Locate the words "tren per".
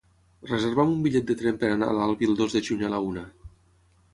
1.41-1.69